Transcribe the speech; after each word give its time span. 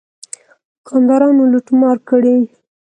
دوکاندارانو 0.75 1.43
لوټ 1.51 1.67
مار 1.79 1.97
کړی. 2.09 2.37